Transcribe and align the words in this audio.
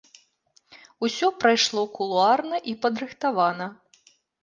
Усё 1.09 1.27
прайшло 1.45 1.83
кулуарна 1.99 2.65
і 2.75 2.77
падрыхтавана. 2.87 3.73